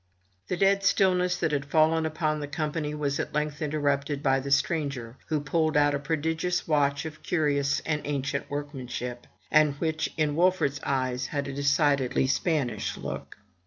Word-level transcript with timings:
The 0.47 0.57
dead 0.57 0.83
stillness 0.83 1.37
that 1.37 1.51
had 1.51 1.65
fallen 1.65 2.07
upon 2.07 2.39
the 2.39 2.47
company 2.47 2.95
was 2.95 3.19
at 3.19 3.35
length 3.35 3.61
interrupted 3.61 4.23
by 4.23 4.39
the 4.39 4.49
stranger, 4.49 5.15
who 5.27 5.39
pulled 5.39 5.77
out 5.77 5.93
a 5.93 5.99
prodigious 5.99 6.67
watch 6.67 7.05
of 7.05 7.21
curious 7.21 7.81
and 7.81 8.01
ancient 8.03 8.49
workmanship, 8.49 9.27
and 9.51 9.75
which 9.75 10.11
in 10.17 10.35
Wolfert's 10.35 10.79
eyes 10.83 11.27
had 11.27 11.47
a 11.47 11.53
decidedly 11.53 12.25
Spanish 12.25 12.97
look. 12.97 13.37